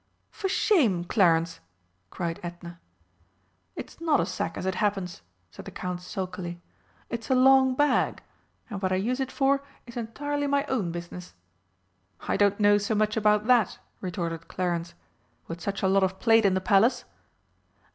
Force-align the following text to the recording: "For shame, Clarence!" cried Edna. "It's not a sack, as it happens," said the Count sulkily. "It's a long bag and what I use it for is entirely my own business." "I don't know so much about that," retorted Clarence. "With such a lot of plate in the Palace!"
"For 0.31 0.49
shame, 0.49 1.03
Clarence!" 1.03 1.59
cried 2.09 2.39
Edna. 2.41 2.79
"It's 3.75 4.01
not 4.01 4.19
a 4.19 4.25
sack, 4.25 4.57
as 4.57 4.65
it 4.65 4.73
happens," 4.81 5.21
said 5.51 5.65
the 5.65 5.69
Count 5.69 6.01
sulkily. 6.01 6.59
"It's 7.11 7.29
a 7.29 7.35
long 7.35 7.75
bag 7.75 8.23
and 8.67 8.81
what 8.81 8.91
I 8.91 8.95
use 8.95 9.19
it 9.19 9.31
for 9.31 9.61
is 9.85 9.95
entirely 9.97 10.47
my 10.47 10.65
own 10.65 10.91
business." 10.91 11.35
"I 12.21 12.35
don't 12.35 12.59
know 12.59 12.79
so 12.79 12.95
much 12.95 13.15
about 13.15 13.45
that," 13.45 13.77
retorted 13.99 14.47
Clarence. 14.47 14.95
"With 15.45 15.61
such 15.61 15.83
a 15.83 15.87
lot 15.87 16.01
of 16.03 16.19
plate 16.19 16.45
in 16.47 16.55
the 16.55 16.61
Palace!" 16.61 17.05